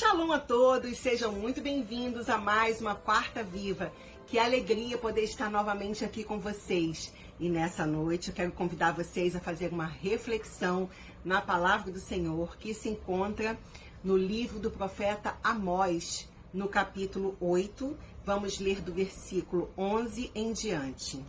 [0.00, 3.92] Shalom a todos, sejam muito bem-vindos a mais uma Quarta Viva.
[4.26, 7.12] Que alegria poder estar novamente aqui com vocês.
[7.38, 10.88] E nessa noite eu quero convidar vocês a fazer uma reflexão
[11.22, 13.58] na palavra do Senhor que se encontra
[14.02, 17.94] no livro do profeta Amós, no capítulo 8.
[18.24, 21.22] Vamos ler do versículo 11 em diante.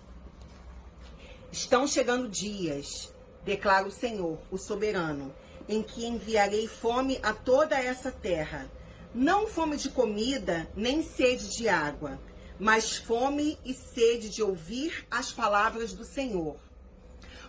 [1.52, 3.14] Estão chegando dias,
[3.44, 5.34] declara o Senhor, o soberano
[5.68, 8.70] em que enviarei fome a toda essa terra.
[9.14, 12.20] Não fome de comida, nem sede de água,
[12.60, 16.58] mas fome e sede de ouvir as palavras do Senhor.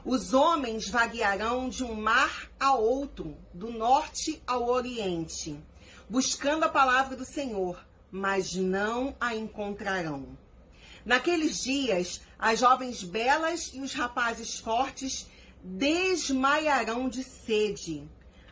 [0.04, 5.56] Os homens vaguearão de um mar a outro, do norte ao oriente,
[6.08, 10.36] buscando a palavra do Senhor, mas não a encontrarão.
[11.04, 15.26] Naqueles dias, as jovens belas e os rapazes fortes
[15.62, 18.08] desmaiarão de sede.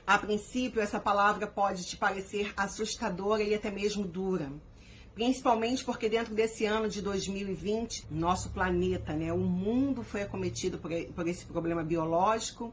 [0.07, 4.51] A princípio, essa palavra pode te parecer assustadora e até mesmo dura.
[5.15, 10.91] Principalmente porque dentro desse ano de 2020, nosso planeta, né, o mundo foi acometido por,
[11.15, 12.73] por esse problema biológico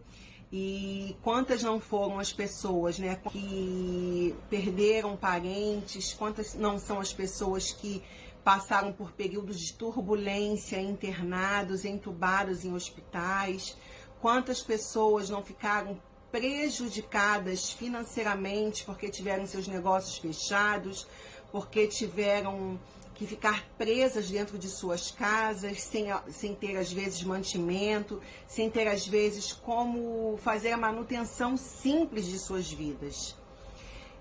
[0.52, 7.72] e quantas não foram as pessoas né, que perderam parentes, quantas não são as pessoas
[7.72, 8.02] que
[8.44, 13.76] passaram por períodos de turbulência, internados, entubados em hospitais,
[14.22, 16.00] Quantas pessoas não ficaram
[16.32, 21.08] prejudicadas financeiramente porque tiveram seus negócios fechados,
[21.52, 22.80] porque tiveram
[23.14, 28.88] que ficar presas dentro de suas casas, sem, sem ter às vezes mantimento, sem ter
[28.88, 33.36] às vezes como fazer a manutenção simples de suas vidas.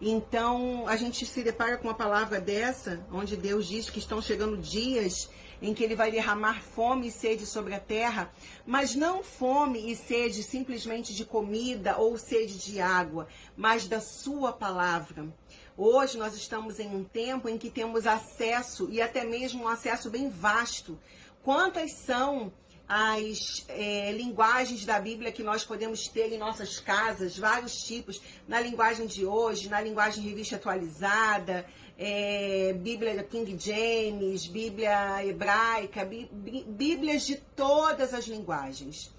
[0.01, 4.59] Então, a gente se depara com uma palavra dessa, onde Deus diz que estão chegando
[4.59, 5.31] dias
[5.61, 8.31] em que ele vai derramar fome e sede sobre a terra,
[8.67, 14.53] mas não fome e sede simplesmente de comida ou sede de água, mas da sua
[14.53, 15.27] palavra.
[15.75, 20.11] Hoje nós estamos em um tempo em que temos acesso e até mesmo um acesso
[20.11, 20.99] bem vasto.
[21.43, 22.53] Quantas são
[22.89, 28.61] as é, linguagens da Bíblia que nós podemos ter em nossas casas, vários tipos, na
[28.61, 31.67] linguagem de hoje, na linguagem revista atualizada,
[31.99, 36.31] é, Bíblia King James, Bíblia hebraica, bí,
[36.67, 39.15] Bíblias de todas as linguagens.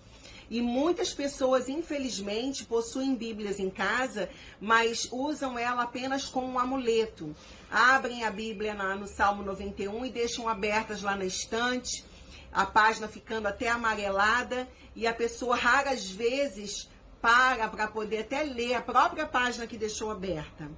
[0.50, 4.30] E muitas pessoas, infelizmente, possuem Bíblias em casa,
[4.62, 7.36] mas usam ela apenas como um amuleto.
[7.70, 12.06] Abrem a Bíblia na, no Salmo 91 e deixam abertas lá na estante
[12.52, 16.90] a página ficando até amarelada e a pessoa raras vezes
[17.22, 20.69] para para poder até ler a própria página que deixou aberta.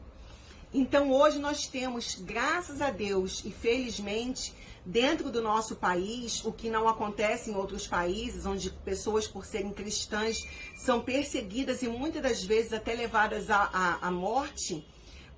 [0.73, 4.53] Então hoje nós temos, graças a Deus e felizmente,
[4.85, 9.73] dentro do nosso país, o que não acontece em outros países, onde pessoas, por serem
[9.73, 10.47] cristãs,
[10.77, 14.85] são perseguidas e muitas das vezes até levadas à, à, morte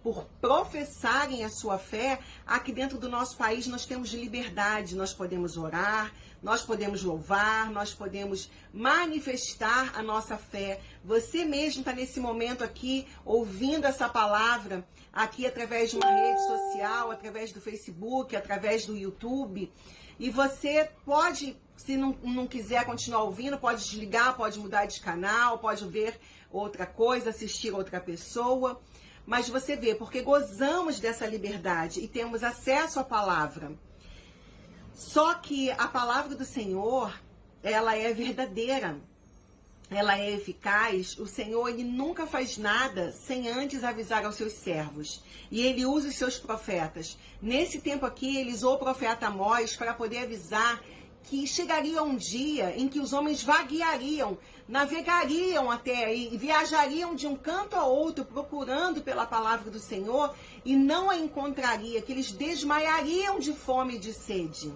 [0.03, 5.57] por professarem a sua fé, aqui dentro do nosso país nós temos liberdade, nós podemos
[5.57, 10.81] orar, nós podemos louvar, nós podemos manifestar a nossa fé.
[11.05, 17.11] Você mesmo está nesse momento aqui ouvindo essa palavra aqui através de uma rede social,
[17.11, 19.71] através do Facebook, através do YouTube.
[20.19, 25.59] E você pode, se não, não quiser continuar ouvindo, pode desligar, pode mudar de canal,
[25.59, 26.19] pode ver
[26.51, 28.81] outra coisa, assistir outra pessoa.
[29.25, 33.71] Mas você vê, porque gozamos dessa liberdade e temos acesso à palavra.
[34.93, 37.13] Só que a palavra do Senhor,
[37.63, 38.97] ela é verdadeira.
[39.89, 41.17] Ela é eficaz.
[41.17, 45.21] O Senhor, ele nunca faz nada sem antes avisar aos seus servos.
[45.49, 47.17] E ele usa os seus profetas.
[47.41, 50.81] Nesse tempo aqui, ele usou o profeta Amós para poder avisar
[51.23, 54.37] que chegaria um dia em que os homens vagueariam,
[54.67, 60.33] navegariam até aí, viajariam de um canto a outro procurando pela palavra do Senhor
[60.65, 64.73] e não a encontraria, que eles desmaiariam de fome e de sede.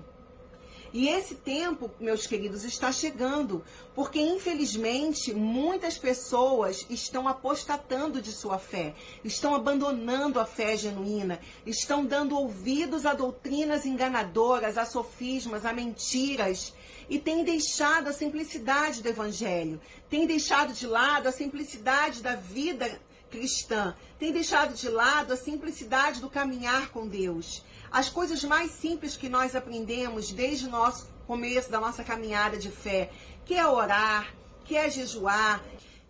[0.94, 3.64] E esse tempo, meus queridos, está chegando,
[3.94, 12.06] porque infelizmente muitas pessoas estão apostatando de sua fé, estão abandonando a fé genuína, estão
[12.06, 16.74] dando ouvidos a doutrinas enganadoras, a sofismas, a mentiras
[17.10, 19.80] e têm deixado a simplicidade do evangelho,
[20.10, 23.00] têm deixado de lado a simplicidade da vida
[23.30, 27.64] cristã, tem deixado de lado a simplicidade do caminhar com Deus.
[27.96, 32.70] As coisas mais simples que nós aprendemos desde o nosso começo da nossa caminhada de
[32.70, 33.10] fé,
[33.46, 35.64] que é orar, que é jejuar,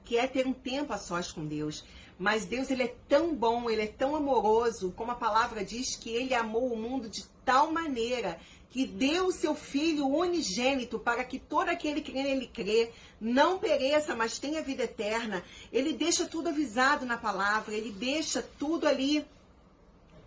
[0.03, 1.85] que é ter um tempo a sós com Deus.
[2.17, 6.09] Mas Deus ele é tão bom, ele é tão amoroso, como a palavra diz que
[6.09, 8.39] ele amou o mundo de tal maneira
[8.71, 12.91] que deu o seu filho unigênito para que todo aquele que nele crê
[13.21, 15.43] não pereça, mas tenha vida eterna.
[15.71, 19.23] Ele deixa tudo avisado na palavra, ele deixa tudo ali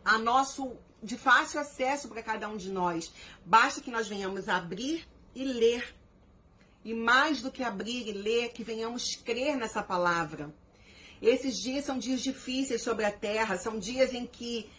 [0.05, 3.13] a nosso de fácil acesso para cada um de nós.
[3.45, 5.95] Basta que nós venhamos abrir e ler.
[6.85, 10.55] E mais do que abrir e ler, que venhamos crer nessa palavra.
[11.21, 14.71] Esses dias são dias difíceis sobre a terra, são dias em que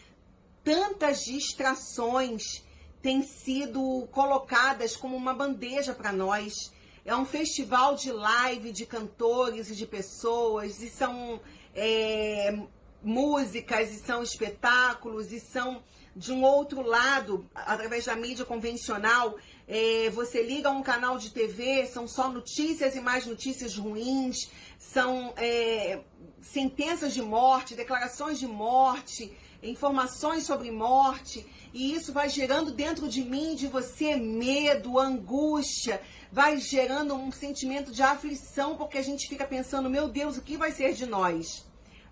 [0.64, 2.64] tantas distrações
[3.02, 6.72] têm sido colocadas como uma bandeja para nós.
[7.06, 11.42] É um festival de live de cantores e de pessoas, e são
[11.74, 12.58] é,
[13.02, 15.82] músicas, e são espetáculos, e são
[16.16, 21.86] de um outro lado, através da mídia convencional, é, você liga um canal de TV,
[21.86, 26.02] são só notícias e mais notícias ruins, são é,
[26.42, 33.22] sentenças de morte, declarações de morte, informações sobre morte, e isso vai gerando dentro de
[33.22, 36.02] mim, de você, medo, angústia,
[36.32, 40.58] vai gerando um sentimento de aflição, porque a gente fica pensando, meu Deus, o que
[40.58, 41.66] vai ser de nós?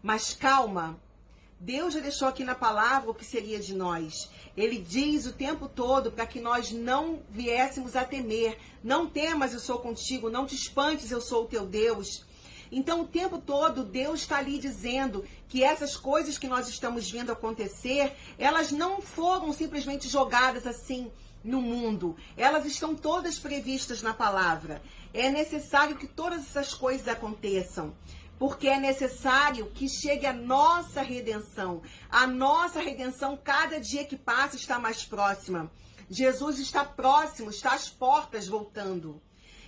[0.03, 1.01] Mas calma,
[1.59, 4.30] Deus já deixou aqui na palavra o que seria de nós.
[4.56, 8.59] Ele diz o tempo todo para que nós não viéssemos a temer.
[8.83, 10.30] Não temas, eu sou contigo.
[10.30, 12.24] Não te espantes, eu sou o teu Deus.
[12.71, 17.31] Então, o tempo todo, Deus está ali dizendo que essas coisas que nós estamos vendo
[17.31, 21.12] acontecer, elas não foram simplesmente jogadas assim
[21.44, 22.15] no mundo.
[22.36, 24.81] Elas estão todas previstas na palavra.
[25.13, 27.95] É necessário que todas essas coisas aconteçam
[28.39, 31.81] porque é necessário que chegue a nossa redenção.
[32.10, 35.72] A nossa redenção, cada dia que passa, está mais próxima.
[36.10, 39.22] Jesus está próximo, está às portas voltando.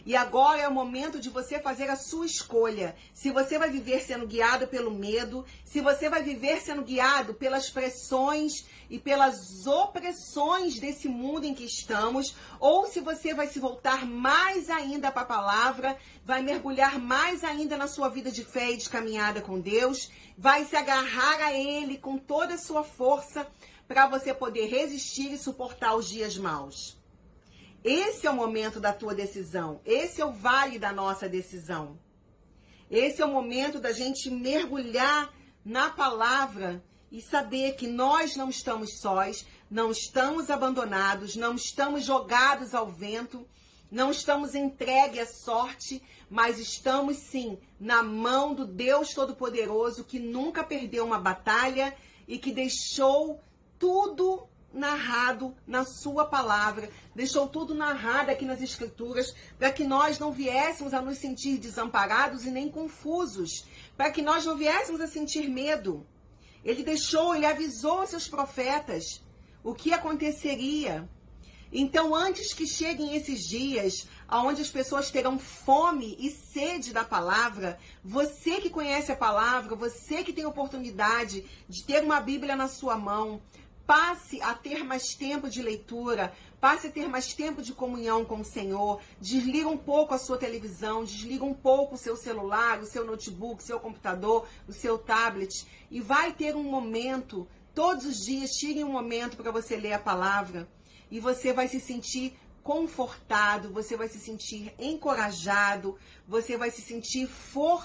[0.05, 2.95] E agora é o momento de você fazer a sua escolha.
[3.13, 7.69] Se você vai viver sendo guiado pelo medo, se você vai viver sendo guiado pelas
[7.69, 14.05] pressões e pelas opressões desse mundo em que estamos, ou se você vai se voltar
[14.05, 18.77] mais ainda para a palavra, vai mergulhar mais ainda na sua vida de fé e
[18.77, 23.47] de caminhada com Deus, vai se agarrar a Ele com toda a sua força
[23.87, 26.98] para você poder resistir e suportar os dias maus.
[27.83, 29.79] Esse é o momento da tua decisão.
[29.85, 31.97] Esse é o vale da nossa decisão.
[32.89, 35.33] Esse é o momento da gente mergulhar
[35.63, 42.73] na palavra e saber que nós não estamos sós, não estamos abandonados, não estamos jogados
[42.73, 43.47] ao vento,
[43.91, 50.63] não estamos entregues à sorte, mas estamos sim na mão do Deus Todo-Poderoso que nunca
[50.63, 51.95] perdeu uma batalha
[52.27, 53.41] e que deixou
[53.79, 60.31] tudo narrado na sua palavra, deixou tudo narrado aqui nas escrituras, para que nós não
[60.31, 63.65] viéssemos a nos sentir desamparados e nem confusos,
[63.97, 66.05] para que nós não viéssemos a sentir medo.
[66.63, 69.23] Ele deixou, ele avisou seus profetas
[69.63, 71.07] o que aconteceria.
[71.71, 77.77] Então, antes que cheguem esses dias, onde as pessoas terão fome e sede da palavra,
[78.03, 82.97] você que conhece a palavra, você que tem oportunidade de ter uma Bíblia na sua
[82.97, 83.39] mão,
[83.89, 86.31] passe a ter mais tempo de leitura,
[86.61, 90.37] passe a ter mais tempo de comunhão com o Senhor, desliga um pouco a sua
[90.37, 94.99] televisão, desliga um pouco o seu celular, o seu notebook, o seu computador, o seu
[94.99, 95.65] tablet.
[95.89, 99.99] E vai ter um momento, todos os dias, tire um momento para você ler a
[99.99, 100.69] palavra.
[101.09, 105.97] E você vai se sentir confortado, você vai se sentir encorajado,
[106.27, 107.75] você vai se sentir fortalecido.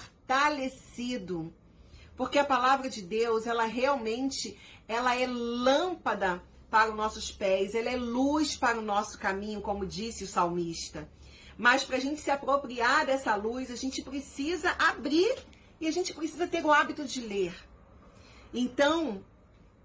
[2.17, 7.91] Porque a palavra de Deus, ela realmente, ela é lâmpada para os nossos pés, ela
[7.91, 11.09] é luz para o nosso caminho, como disse o salmista.
[11.57, 15.35] Mas para a gente se apropriar dessa luz, a gente precisa abrir
[15.81, 17.55] e a gente precisa ter o hábito de ler.
[18.53, 19.25] Então,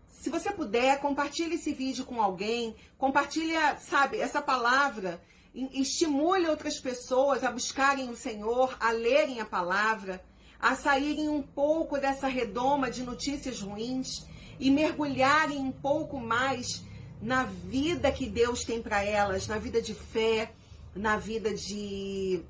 [0.07, 5.21] se você puder, compartilhe esse vídeo com alguém, compartilhe, sabe, essa palavra,
[5.53, 10.23] estimule outras pessoas a buscarem o Senhor, a lerem a palavra,
[10.59, 14.25] a saírem um pouco dessa redoma de notícias ruins
[14.59, 16.83] e mergulharem um pouco mais
[17.21, 20.51] na vida que Deus tem para elas, na vida de fé,
[20.95, 22.41] na vida de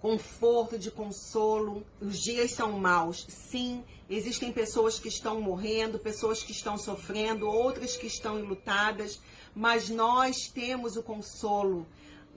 [0.00, 1.86] conforto, de consolo.
[2.00, 3.84] Os dias são maus, sim.
[4.10, 9.20] Existem pessoas que estão morrendo, pessoas que estão sofrendo, outras que estão enlutadas,
[9.54, 11.86] mas nós temos o consolo.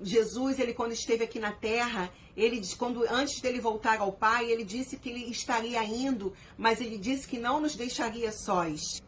[0.02, 4.64] Jesus, ele quando esteve aqui na terra, ele quando antes dele voltar ao Pai, ele
[4.64, 9.02] disse que ele estaria indo, mas ele disse que não nos deixaria sós.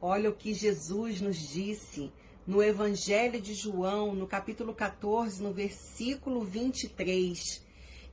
[0.00, 2.12] Olha o que Jesus nos disse
[2.46, 7.64] no Evangelho de João, no capítulo 14, no versículo 23.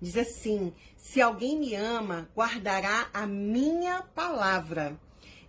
[0.01, 4.99] Diz assim: Se alguém me ama, guardará a minha palavra,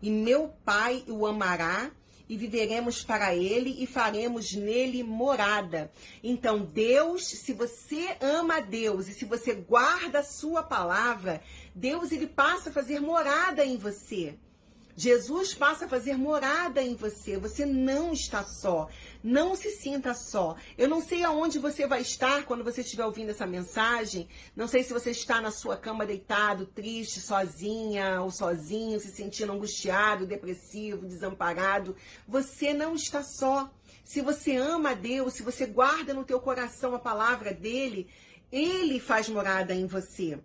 [0.00, 1.90] e meu Pai o amará,
[2.28, 5.90] e viveremos para ele e faremos nele morada.
[6.22, 11.42] Então, Deus, se você ama a Deus e se você guarda a sua palavra,
[11.74, 14.36] Deus ele passa a fazer morada em você.
[14.98, 17.38] Jesus passa a fazer morada em você.
[17.38, 18.88] Você não está só.
[19.22, 20.56] Não se sinta só.
[20.76, 24.28] Eu não sei aonde você vai estar quando você estiver ouvindo essa mensagem.
[24.56, 29.52] Não sei se você está na sua cama deitado, triste, sozinha ou sozinho, se sentindo
[29.52, 31.94] angustiado, depressivo, desamparado.
[32.26, 33.70] Você não está só.
[34.02, 38.08] Se você ama a Deus, se você guarda no teu coração a palavra dele,
[38.50, 40.40] ele faz morada em você.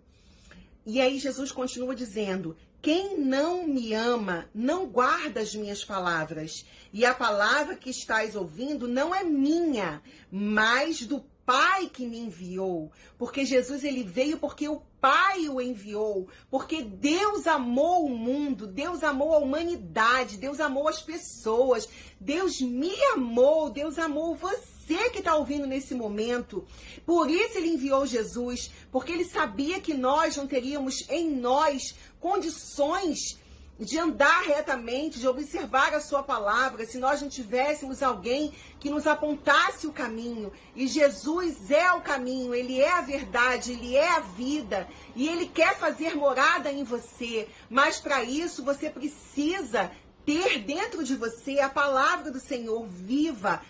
[0.86, 7.04] E aí Jesus continua dizendo: quem não me ama não guarda as minhas palavras, e
[7.06, 12.90] a palavra que estás ouvindo não é minha, mas do Pai que me enviou.
[13.18, 19.02] Porque Jesus ele veio porque o Pai o enviou, porque Deus amou o mundo, Deus
[19.02, 21.88] amou a humanidade, Deus amou as pessoas,
[22.20, 26.66] Deus me amou, Deus amou você que está ouvindo nesse momento.
[27.06, 33.38] Por isso ele enviou Jesus, porque ele sabia que nós não teríamos em nós condições
[33.78, 39.06] de andar retamente, de observar a sua palavra, se nós não tivéssemos alguém que nos
[39.06, 40.52] apontasse o caminho.
[40.76, 45.46] E Jesus é o caminho, ele é a verdade, ele é a vida, e ele
[45.46, 47.48] quer fazer morada em você.
[47.68, 49.90] Mas para isso você precisa
[50.24, 53.60] ter dentro de você a palavra do Senhor viva,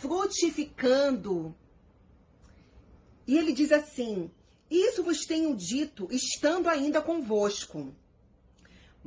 [0.00, 1.54] frutificando.
[3.26, 4.30] E ele diz assim:
[4.70, 7.94] Isso vos tenho dito, estando ainda convosco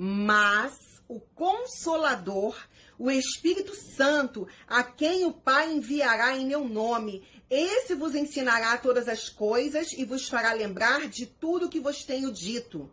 [0.04, 0.74] mas
[1.08, 2.58] o Consolador,
[2.98, 9.08] o Espírito Santo, a quem o Pai enviará em meu nome, esse vos ensinará todas
[9.08, 12.90] as coisas e vos fará lembrar de tudo que vos tenho dito.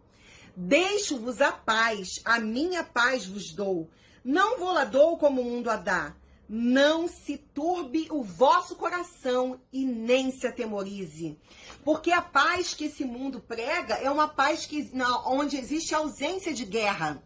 [0.55, 3.89] Deixo-vos a paz, a minha paz vos dou.
[4.23, 6.15] Não vou lá dou como o mundo a dá.
[6.49, 11.39] Não se turbe o vosso coração e nem se atemorize.
[11.85, 14.91] Porque a paz que esse mundo prega é uma paz que,
[15.27, 17.23] onde existe ausência de guerra.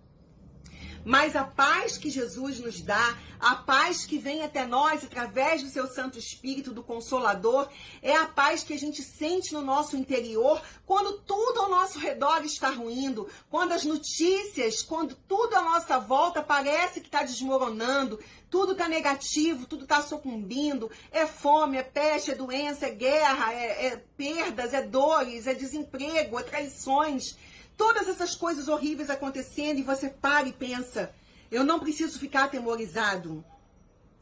[1.04, 5.68] Mas a paz que Jesus nos dá, a paz que vem até nós através do
[5.68, 7.68] seu Santo Espírito, do Consolador,
[8.00, 12.44] é a paz que a gente sente no nosso interior quando tudo ao nosso redor
[12.44, 18.72] está ruindo, quando as notícias, quando tudo à nossa volta parece que está desmoronando, tudo
[18.72, 20.90] está negativo, tudo está sucumbindo.
[21.10, 26.38] É fome, é peste, é doença, é guerra, é, é perdas, é dores, é desemprego,
[26.38, 27.36] é traições
[27.82, 31.12] todas essas coisas horríveis acontecendo e você para e pensa:
[31.50, 33.44] eu não preciso ficar atemorizado.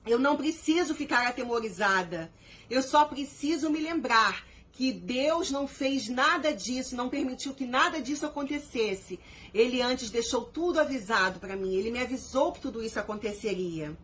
[0.07, 2.33] Eu não preciso ficar atemorizada.
[2.71, 8.00] Eu só preciso me lembrar que Deus não fez nada disso, não permitiu que nada
[8.00, 9.21] disso acontecesse.
[9.52, 11.75] Ele antes deixou tudo avisado para mim.
[11.75, 13.95] Ele me avisou que tudo isso aconteceria.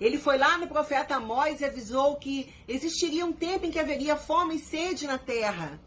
[0.00, 4.16] Ele foi lá no profeta Amós e avisou que existiria um tempo em que haveria
[4.16, 5.80] fome e sede na terra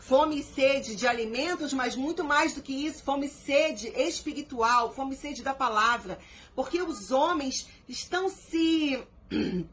[0.00, 4.92] fome e sede de alimentos, mas muito mais do que isso, fome e sede espiritual,
[4.92, 6.18] fome e sede da palavra.
[6.54, 9.02] Porque os homens estão se.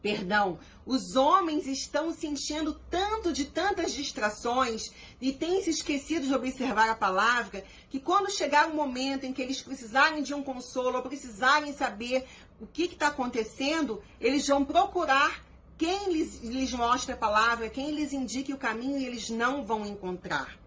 [0.00, 6.34] Perdão, os homens estão se enchendo tanto de tantas distrações e têm se esquecido de
[6.34, 10.96] observar a palavra, que quando chegar o momento em que eles precisarem de um consolo
[10.96, 12.24] ou precisarem saber
[12.60, 15.44] o que está acontecendo, eles vão procurar
[15.78, 20.58] quem lhes, lhes mostra a palavra, quem lhes indique o caminho, eles não vão encontrar.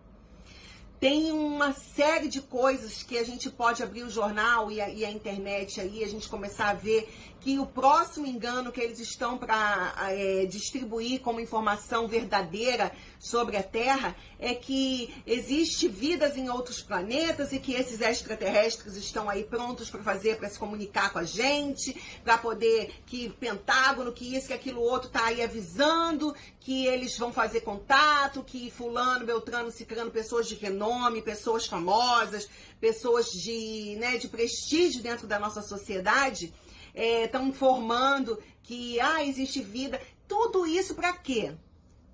[1.02, 5.04] Tem uma série de coisas que a gente pode abrir o jornal e a, e
[5.04, 7.10] a internet aí, a gente começar a ver
[7.42, 13.64] que o próximo engano que eles estão para é, distribuir como informação verdadeira sobre a
[13.64, 19.90] Terra é que existe vidas em outros planetas e que esses extraterrestres estão aí prontos
[19.90, 24.54] para fazer, para se comunicar com a gente, para poder que Pentágono, que isso, que
[24.54, 30.48] aquilo outro está aí avisando que eles vão fazer contato, que fulano, beltrano, ciclano, pessoas
[30.48, 32.48] de renome, pessoas famosas,
[32.80, 36.54] pessoas de, né, de prestígio dentro da nossa sociedade
[36.94, 40.02] estão é, informando que ah, existe vida.
[40.28, 41.54] Tudo isso para quê?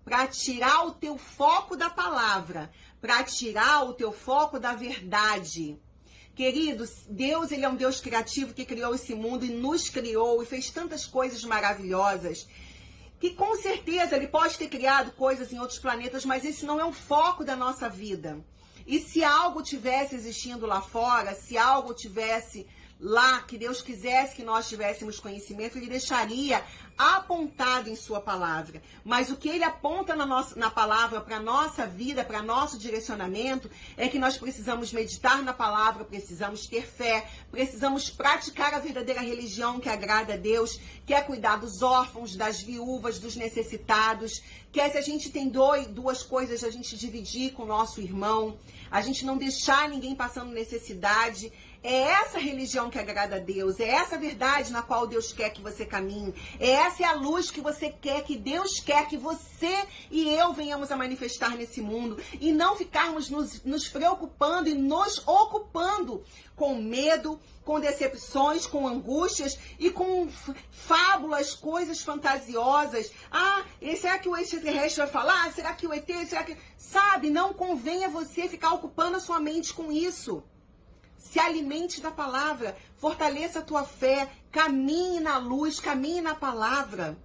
[0.04, 5.78] Para tirar o teu foco da palavra, para tirar o teu foco da verdade.
[6.36, 10.46] Queridos, Deus ele é um Deus criativo que criou esse mundo e nos criou e
[10.46, 12.48] fez tantas coisas maravilhosas
[13.20, 16.86] que com certeza ele pode ter criado coisas em outros planetas, mas esse não é
[16.86, 18.44] o foco da nossa vida.
[18.86, 22.68] E se algo tivesse existindo lá fora, se algo tivesse
[23.00, 26.64] lá que Deus quisesse que nós tivéssemos conhecimento, ele deixaria
[26.98, 28.82] apontado em sua palavra.
[29.06, 33.70] Mas o que ele aponta na, nossa, na palavra para nossa vida, para nosso direcionamento,
[33.96, 39.80] é que nós precisamos meditar na palavra, precisamos ter fé, precisamos praticar a verdadeira religião
[39.80, 44.90] que agrada a Deus, que é cuidar dos órfãos, das viúvas, dos necessitados, que é
[44.90, 48.58] se a gente tem dois, duas coisas, a gente dividir com o nosso irmão,
[48.90, 51.52] a gente não deixar ninguém passando necessidade,
[51.90, 55.62] É essa religião que agrada a Deus, é essa verdade na qual Deus quer que
[55.62, 59.88] você caminhe, é essa é a luz que você quer, que Deus quer que você
[60.12, 65.26] e eu venhamos a manifestar nesse mundo e não ficarmos nos, nos preocupando e nos
[65.26, 66.26] ocupando
[66.58, 70.28] com medo, com decepções, com angústias e com
[70.70, 73.10] fábulas, coisas fantasiosas.
[73.32, 73.64] Ah,
[73.96, 75.54] será que o extraterrestre vai falar?
[75.54, 76.10] Será que o ET?
[76.28, 76.58] Será que.
[76.76, 80.44] Sabe, não convém a você ficar ocupando a sua mente com isso.
[81.18, 87.18] Se alimente da palavra, fortaleça a tua fé, caminhe na luz, caminhe na palavra.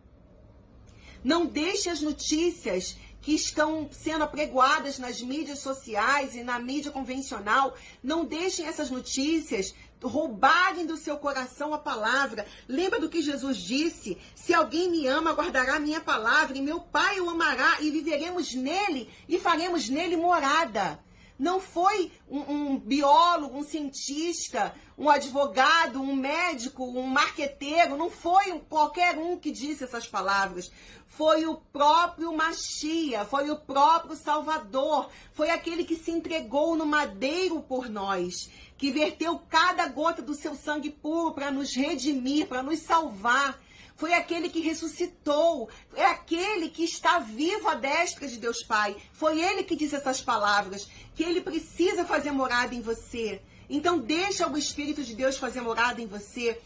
[1.23, 7.77] Não deixe as notícias que estão sendo apregoadas nas mídias sociais e na mídia convencional,
[8.03, 9.73] não deixem essas notícias
[10.03, 12.45] roubarem do seu coração a palavra.
[12.69, 14.19] Lembra do que Jesus disse?
[14.35, 19.09] Se alguém me ama, guardará minha palavra, e meu Pai o amará, e viveremos nele
[19.29, 20.99] e faremos nele morada.
[21.43, 28.61] Não foi um, um, biólogo, um cientista, um advogado, um médico, um marqueteiro, não foi
[28.69, 30.71] qualquer um que disse essas palavras.
[31.05, 37.61] Foi o próprio Machia, foi o próprio Salvador, foi aquele que se entregou no madeiro
[37.61, 42.79] por nós, que verteu cada gota do seu sangue puro para nos redimir, para nos
[42.79, 43.61] salvar
[44.03, 48.97] foi aquele que ressuscitou, é aquele que está vivo à destra de Deus Pai.
[49.13, 53.41] Foi ele que disse essas palavras, que ele precisa fazer morada em você.
[53.71, 56.61] Então deixa o Espírito de Deus fazer morada em você.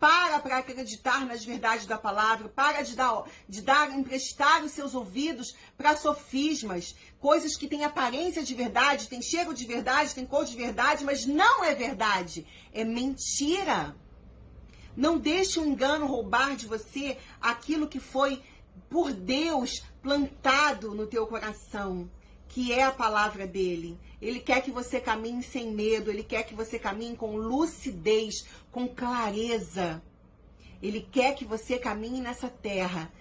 [0.00, 4.94] Para para acreditar nas verdades da palavra, para de dar, de dar, emprestar os seus
[4.94, 10.46] ouvidos para sofismas, coisas que têm aparência de verdade, têm cheiro de verdade, têm cor
[10.46, 13.94] de verdade, mas não é verdade, é mentira.
[14.96, 18.42] Não deixe o engano roubar de você aquilo que foi
[18.88, 22.10] por Deus plantado no teu coração,
[22.48, 23.98] que é a palavra dele.
[24.20, 28.88] Ele quer que você caminhe sem medo, ele quer que você caminhe com lucidez, com
[28.88, 30.02] clareza.
[30.82, 33.12] Ele quer que você caminhe nessa terra,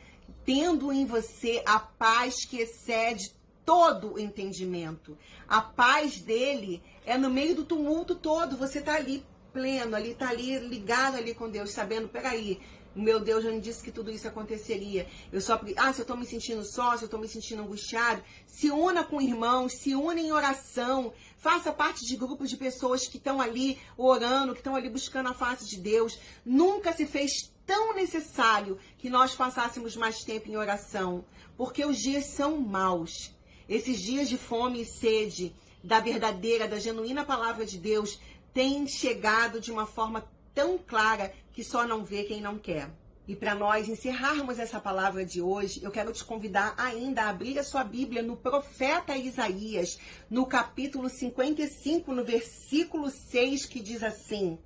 [0.45, 3.32] tendo em você a paz que excede
[3.65, 5.17] todo o entendimento.
[5.47, 9.25] A paz dele é no meio do tumulto todo, você está ali
[9.58, 12.60] pleno, ali tá ali ligado ali com Deus, sabendo, peraí,
[12.96, 15.08] meu Deus já me disse que tudo isso aconteceria.
[15.32, 18.24] Eu só, ah, se eu estou me sentindo só, se eu estou me sentindo angustiado,
[18.46, 23.17] se una com irmãos, se une em oração, faça parte de grupos de pessoas que
[23.17, 26.20] estão ali orando, que estão ali buscando a face de Deus.
[26.46, 31.26] Nunca se fez tão necessário que nós passássemos mais tempo em oração,
[31.58, 33.36] porque os dias são maus.
[33.67, 38.20] Esses dias de fome e sede da verdadeira, da genuína palavra de Deus
[38.53, 42.89] tem chegado de uma forma tão clara que só não vê quem não quer.
[43.27, 47.60] E para nós encerrarmos essa palavra de hoje, eu quero te convidar ainda a abrir
[47.60, 54.57] a sua Bíblia no profeta Isaías, no capítulo 55, no versículo 6, que diz assim: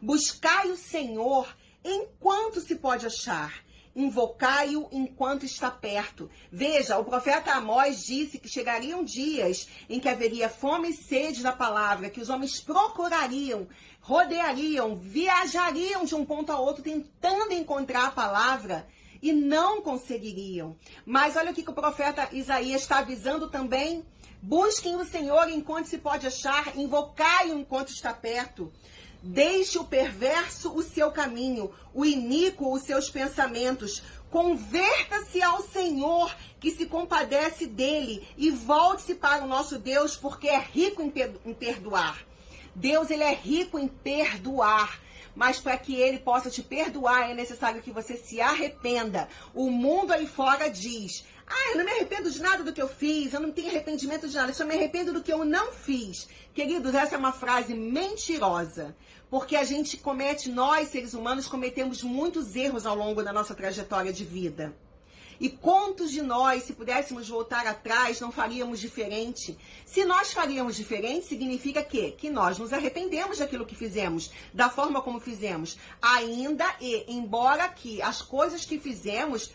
[0.00, 1.46] Buscai o Senhor
[1.84, 3.65] enquanto se pode achar
[3.96, 6.30] invocai-o enquanto está perto.
[6.52, 11.52] Veja, o profeta Amós disse que chegariam dias em que haveria fome e sede da
[11.52, 13.66] palavra, que os homens procurariam,
[14.00, 18.86] rodeariam, viajariam de um ponto a outro tentando encontrar a palavra
[19.22, 20.76] e não conseguiriam.
[21.06, 24.04] Mas olha o que o profeta Isaías está avisando também.
[24.42, 28.70] Busquem o Senhor enquanto se pode achar, invocai-o enquanto está perto.
[29.22, 34.02] Deixe o perverso o seu caminho, o iníquo os seus pensamentos.
[34.30, 40.58] Converta-se ao Senhor, que se compadece dele, e volte-se para o nosso Deus, porque é
[40.58, 42.24] rico em perdoar.
[42.74, 45.00] Deus ele é rico em perdoar
[45.36, 49.28] mas para que ele possa te perdoar é necessário que você se arrependa.
[49.54, 52.88] O mundo aí fora diz: ah, eu não me arrependo de nada do que eu
[52.88, 55.72] fiz, eu não tenho arrependimento de nada, eu só me arrependo do que eu não
[55.72, 56.28] fiz.
[56.52, 58.96] Queridos, essa é uma frase mentirosa,
[59.30, 64.12] porque a gente comete, nós seres humanos, cometemos muitos erros ao longo da nossa trajetória
[64.12, 64.74] de vida.
[65.38, 69.56] E quantos de nós, se pudéssemos voltar atrás, não faríamos diferente?
[69.84, 75.02] Se nós faríamos diferente, significa que que nós nos arrependemos daquilo que fizemos, da forma
[75.02, 75.76] como fizemos.
[76.00, 79.50] Ainda e, embora que as coisas que fizemos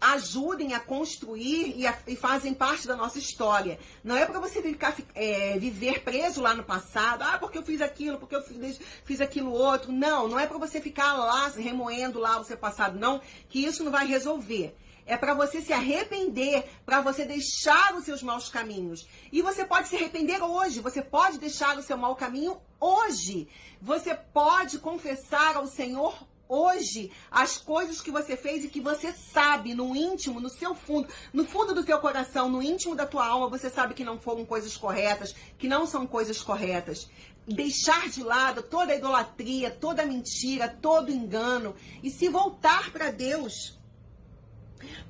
[0.00, 3.78] ajudem a construir e, a, e, fazem parte da nossa história.
[4.04, 7.80] Não é para você ficar, é, viver preso lá no passado, ah, porque eu fiz
[7.80, 9.92] aquilo, porque eu fiz, fiz aquilo outro.
[9.92, 13.82] Não, não é para você ficar lá remoendo lá o seu passado, não, que isso
[13.82, 14.76] não vai resolver.
[15.06, 19.06] É para você se arrepender, para você deixar os seus maus caminhos.
[19.30, 23.48] E você pode se arrepender hoje, você pode deixar o seu mau caminho hoje.
[23.80, 29.74] Você pode confessar ao Senhor hoje as coisas que você fez e que você sabe
[29.74, 33.48] no íntimo, no seu fundo, no fundo do teu coração, no íntimo da tua alma,
[33.48, 37.08] você sabe que não foram coisas corretas, que não são coisas corretas.
[37.46, 43.78] deixar de lado toda a idolatria, toda mentira, todo engano e se voltar para Deus.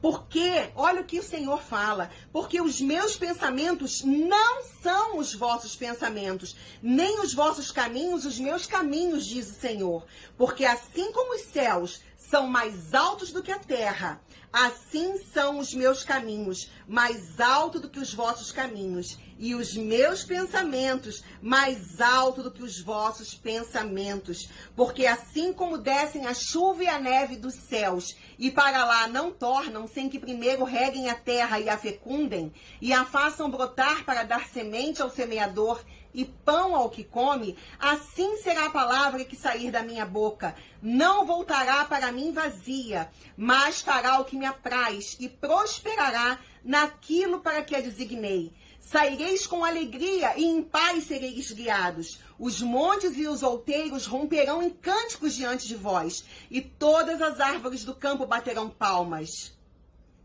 [0.00, 5.74] Porque, olha o que o Senhor fala, porque os meus pensamentos não são os vossos
[5.74, 10.04] pensamentos, nem os vossos caminhos os meus caminhos, diz o Senhor.
[10.36, 14.20] Porque assim como os céus são mais altos do que a terra,
[14.56, 20.24] assim são os meus caminhos, mais alto do que os vossos caminhos, e os meus
[20.24, 24.48] pensamentos mais alto do que os vossos pensamentos.
[24.74, 29.30] Porque assim como descem a chuva e a neve dos céus, e para lá não
[29.30, 34.22] tornam, sem que primeiro reguem a terra e a fecundem, e a façam brotar para
[34.22, 35.84] dar semente ao semeador
[36.16, 40.56] e pão ao que come, assim será a palavra que sair da minha boca.
[40.80, 47.62] Não voltará para mim vazia, mas fará o que me apraz e prosperará naquilo para
[47.62, 48.50] que a designei.
[48.80, 52.18] Saireis com alegria e em paz sereis guiados.
[52.38, 57.84] Os montes e os outeiros romperão em cânticos diante de vós, e todas as árvores
[57.84, 59.54] do campo baterão palmas.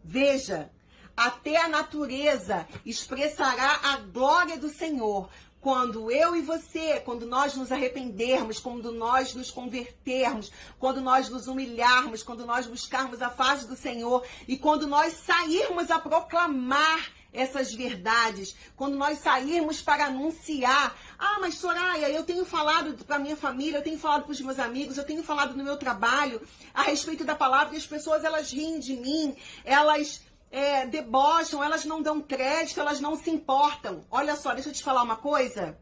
[0.03, 0.71] Veja,
[1.15, 5.29] até a natureza expressará a glória do Senhor,
[5.61, 11.47] quando eu e você, quando nós nos arrependermos, quando nós nos convertermos, quando nós nos
[11.47, 17.73] humilharmos, quando nós buscarmos a face do Senhor e quando nós sairmos a proclamar essas
[17.73, 23.77] verdades, quando nós sairmos para anunciar, ah, mas Soraya, eu tenho falado para minha família,
[23.77, 26.41] eu tenho falado para os meus amigos, eu tenho falado no meu trabalho
[26.73, 30.21] a respeito da palavra e as pessoas elas riem de mim, elas
[30.51, 34.05] é, debocham, elas não dão crédito, elas não se importam.
[34.11, 35.79] Olha só, deixa eu te falar uma coisa.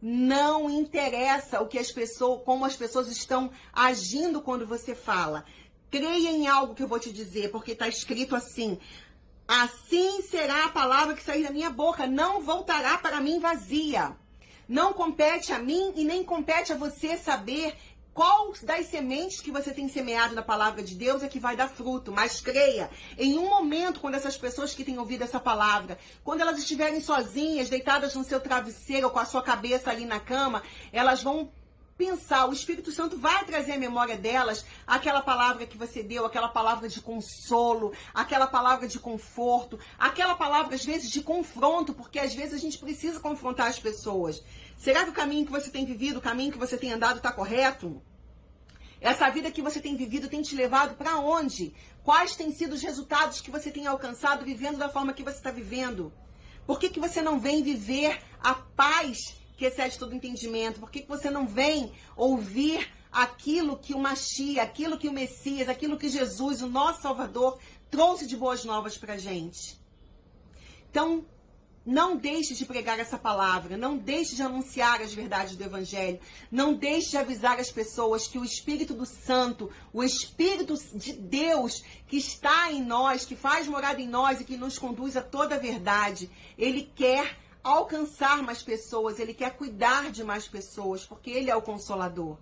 [0.00, 5.44] Não interessa o que as pessoas, como as pessoas estão agindo quando você fala.
[5.90, 8.80] Creia em algo que eu vou te dizer, porque está escrito assim:
[9.46, 14.16] Assim será a palavra que sair da minha boca, não voltará para mim vazia.
[14.66, 17.76] Não compete a mim e nem compete a você saber
[18.14, 21.68] qual das sementes que você tem semeado na palavra de Deus é que vai dar
[21.68, 22.12] fruto.
[22.12, 26.58] Mas creia, em um momento, quando essas pessoas que têm ouvido essa palavra, quando elas
[26.58, 31.50] estiverem sozinhas, deitadas no seu travesseiro, com a sua cabeça ali na cama, elas vão
[31.96, 36.48] pensar, o Espírito Santo vai trazer à memória delas aquela palavra que você deu, aquela
[36.48, 42.34] palavra de consolo, aquela palavra de conforto, aquela palavra às vezes de confronto, porque às
[42.34, 44.42] vezes a gente precisa confrontar as pessoas.
[44.76, 47.30] Será que o caminho que você tem vivido, o caminho que você tem andado está
[47.30, 48.02] correto?
[49.00, 51.74] Essa vida que você tem vivido tem te levado para onde?
[52.04, 55.50] Quais têm sido os resultados que você tem alcançado vivendo da forma que você está
[55.50, 56.12] vivendo?
[56.64, 60.80] Por que, que você não vem viver a paz que excede todo entendimento?
[60.80, 65.68] Por que, que você não vem ouvir aquilo que o Machia, aquilo que o Messias,
[65.68, 69.78] aquilo que Jesus, o nosso Salvador, trouxe de boas novas para gente?
[70.90, 71.24] Então,
[71.86, 76.18] não deixe de pregar essa palavra, não deixe de anunciar as verdades do Evangelho,
[76.50, 81.84] não deixe de avisar as pessoas que o Espírito do Santo, o Espírito de Deus
[82.08, 85.54] que está em nós, que faz morada em nós e que nos conduz a toda
[85.54, 91.50] a verdade, ele quer alcançar mais pessoas, ele quer cuidar de mais pessoas, porque ele
[91.50, 92.36] é o consolador.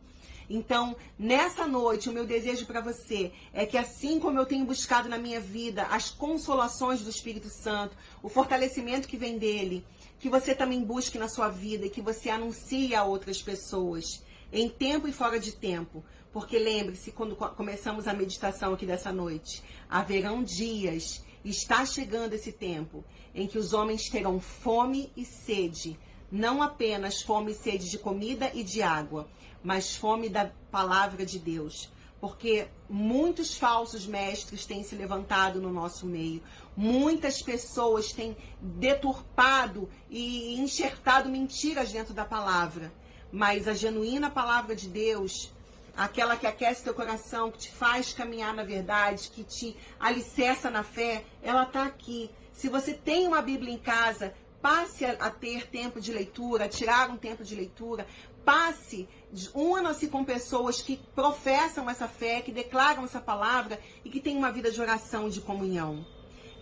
[0.52, 5.09] Então, nessa noite, o meu desejo para você é que, assim como eu tenho buscado
[5.09, 9.87] na minha vida as consolações do Espírito Santo, o fortalecimento que vem dele,
[10.18, 14.68] que você também busque na sua vida e que você anuncie a outras pessoas, em
[14.68, 16.04] tempo e fora de tempo.
[16.33, 23.05] Porque lembre-se, quando começamos a meditação aqui dessa noite, haverão dias Está chegando esse tempo
[23.35, 25.98] em que os homens terão fome e sede,
[26.31, 29.29] não apenas fome e sede de comida e de água,
[29.62, 31.90] mas fome da palavra de Deus.
[32.20, 36.42] Porque muitos falsos mestres têm se levantado no nosso meio,
[36.76, 42.92] muitas pessoas têm deturpado e enxertado mentiras dentro da palavra.
[43.33, 45.50] Mas a genuína palavra de Deus
[45.96, 50.83] aquela que aquece teu coração, que te faz caminhar na verdade, que te alicerça na
[50.83, 52.31] fé, ela está aqui.
[52.53, 57.11] Se você tem uma Bíblia em casa, passe a, ter tempo de leitura, a tirar
[57.11, 58.07] um tempo de leitura,
[58.44, 59.09] passe,
[59.55, 64.53] una-se com pessoas que professam essa fé, que declaram essa palavra e que têm uma
[64.53, 66.05] vida de oração e de comunhão.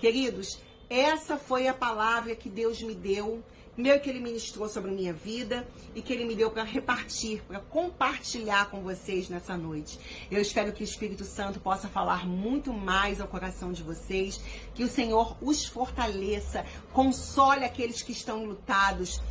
[0.00, 3.42] Queridos, essa foi a palavra que Deus me deu
[3.78, 5.64] meu que ele ministrou sobre minha vida
[5.94, 10.00] e que ele me deu para repartir, para compartilhar com vocês nessa noite.
[10.28, 14.40] Eu espero que o Espírito Santo possa falar muito mais ao coração de vocês,
[14.74, 19.22] que o Senhor os fortaleça, console aqueles que estão lutados,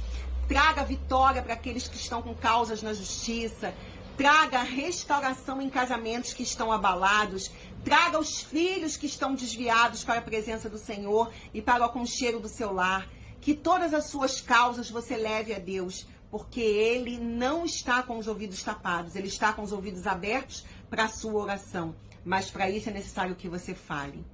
[0.48, 3.76] traga vitória para aqueles que estão com causas na justiça,
[4.16, 7.52] traga restauração em casamentos que estão abalados,
[7.84, 12.40] traga os filhos que estão desviados para a presença do Senhor e para o aconchego
[12.40, 17.66] do seu lar que todas as suas causas você leve a Deus, porque ele não
[17.66, 21.96] está com os ouvidos tapados, ele está com os ouvidos abertos para a sua oração.
[22.26, 24.26] Mas para isso é necessário que você fale.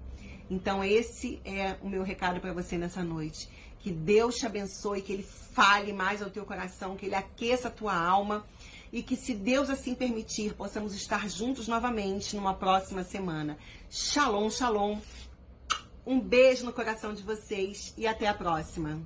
[0.49, 3.47] Então, esse é o meu recado para você nessa noite.
[3.79, 7.71] Que Deus te abençoe, que Ele fale mais ao teu coração, que Ele aqueça a
[7.71, 8.45] tua alma
[8.91, 13.57] e que, se Deus assim permitir, possamos estar juntos novamente numa próxima semana.
[13.89, 14.99] Shalom, shalom.
[16.05, 19.01] Um beijo no coração de vocês e até a próxima.